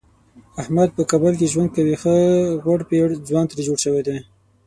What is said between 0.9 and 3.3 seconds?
په کابل کې ژوند کوي ښه غوړپېړ